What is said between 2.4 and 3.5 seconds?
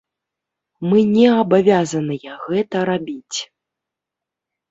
гэта рабіць.